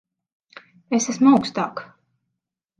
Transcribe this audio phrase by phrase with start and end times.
[0.99, 1.87] Es esmu augstāk.